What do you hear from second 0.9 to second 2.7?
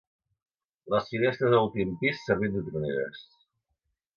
Les finestres de l'últim pis servien de